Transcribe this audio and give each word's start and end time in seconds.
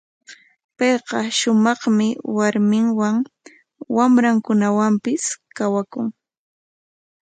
Payqa 0.77 1.19
shumaqmi 1.39 2.07
warminwan, 2.37 3.15
wamrankunawanpis 3.95 5.23
kawakun. 5.57 6.07